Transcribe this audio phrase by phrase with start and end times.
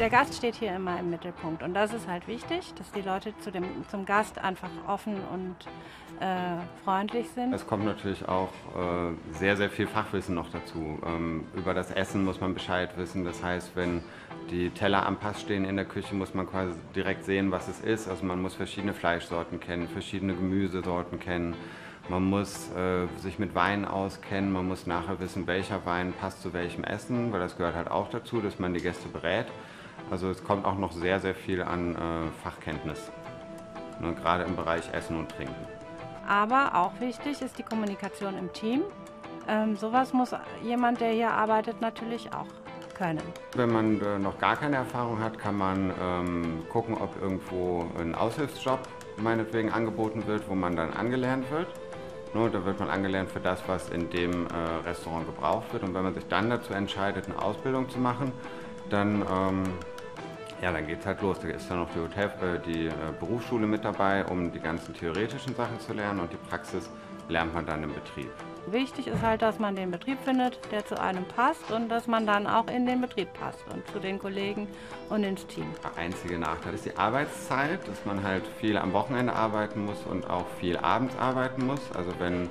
[0.00, 3.32] Der Gast steht hier immer im Mittelpunkt und das ist halt wichtig, dass die Leute
[3.38, 5.54] zu dem, zum Gast einfach offen und
[6.20, 7.52] äh, freundlich sind.
[7.52, 10.98] Es kommt natürlich auch äh, sehr, sehr viel Fachwissen noch dazu.
[11.06, 13.24] Ähm, über das Essen muss man Bescheid wissen.
[13.24, 14.02] Das heißt, wenn
[14.50, 17.78] die Teller am Pass stehen in der Küche, muss man quasi direkt sehen, was es
[17.80, 18.08] ist.
[18.08, 21.54] Also man muss verschiedene Fleischsorten kennen, verschiedene Gemüsesorten kennen.
[22.08, 26.52] Man muss äh, sich mit Wein auskennen, man muss nachher wissen, welcher Wein passt zu
[26.52, 29.46] welchem Essen, weil das gehört halt auch dazu, dass man die Gäste berät.
[30.10, 33.10] Also es kommt auch noch sehr, sehr viel an äh, Fachkenntnis,
[34.00, 35.54] ne, gerade im Bereich Essen und Trinken.
[36.28, 38.82] Aber auch wichtig ist die Kommunikation im Team.
[39.48, 42.46] Ähm, sowas muss jemand, der hier arbeitet, natürlich auch
[42.94, 43.22] können.
[43.56, 48.14] Wenn man äh, noch gar keine Erfahrung hat, kann man ähm, gucken, ob irgendwo ein
[48.14, 48.80] Aushilfsjob
[49.16, 51.66] meinetwegen angeboten wird, wo man dann angelernt wird.
[52.34, 55.84] Ne, da wird man angelernt für das, was in dem äh, Restaurant gebraucht wird.
[55.84, 58.32] Und wenn man sich dann dazu entscheidet, eine Ausbildung zu machen,
[58.90, 59.64] dann ähm,
[60.60, 61.38] ja, dann geht es halt los.
[61.40, 64.94] Da ist dann noch die, Hotel, äh, die äh, Berufsschule mit dabei, um die ganzen
[64.94, 66.88] theoretischen Sachen zu lernen und die Praxis
[67.28, 68.30] lernt man dann im Betrieb.
[68.66, 72.26] Wichtig ist halt, dass man den Betrieb findet, der zu einem passt und dass man
[72.26, 74.68] dann auch in den Betrieb passt und zu den Kollegen
[75.10, 75.66] und ins Team.
[75.82, 80.30] Der einzige Nachteil ist die Arbeitszeit, dass man halt viel am Wochenende arbeiten muss und
[80.30, 81.92] auch viel abends arbeiten muss.
[81.94, 82.48] Also wenn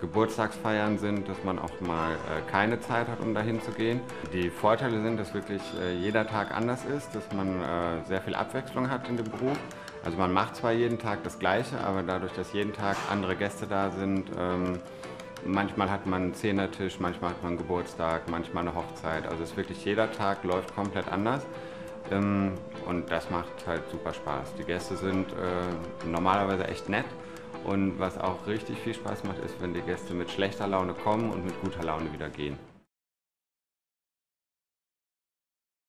[0.00, 4.00] Geburtstagsfeiern sind, dass man auch mal äh, keine Zeit hat, um dahin zu gehen.
[4.32, 8.34] Die Vorteile sind, dass wirklich äh, jeder Tag anders ist, dass man äh, sehr viel
[8.34, 9.58] Abwechslung hat in dem Beruf.
[10.04, 13.66] Also man macht zwar jeden Tag das Gleiche, aber dadurch, dass jeden Tag andere Gäste
[13.66, 14.78] da sind, ähm,
[15.46, 19.26] manchmal hat man einen Zehnertisch, manchmal hat man einen Geburtstag, manchmal eine Hochzeit.
[19.26, 21.46] Also es ist wirklich jeder Tag läuft komplett anders.
[22.10, 22.52] Ähm,
[22.86, 24.54] und das macht halt super Spaß.
[24.58, 27.06] Die Gäste sind äh, normalerweise echt nett
[27.64, 31.30] und was auch richtig viel Spaß macht, ist, wenn die Gäste mit schlechter Laune kommen
[31.30, 32.58] und mit guter Laune wieder gehen.